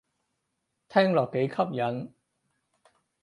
[0.89, 2.11] 聽落幾吸引